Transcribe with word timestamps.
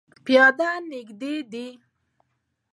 پیاده 0.25 0.69
نږدې 0.89 1.35
دی 1.51 1.67